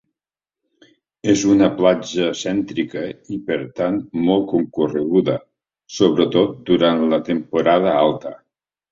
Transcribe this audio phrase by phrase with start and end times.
[1.31, 3.03] És una platja cèntrica
[3.35, 5.35] i per tant molt concorreguda,
[5.97, 8.33] sobretot durant la temporada alta.